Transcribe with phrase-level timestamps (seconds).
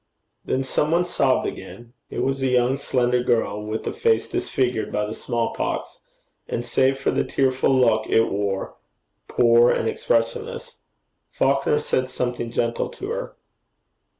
[0.45, 1.93] The some one sobbed again.
[2.09, 5.99] It was a young slender girl, with a face disfigured by the small pox,
[6.47, 8.73] and, save for the tearful look it wore,
[9.27, 10.77] poor and expressionless.
[11.29, 13.35] Falconer said something gentle to her.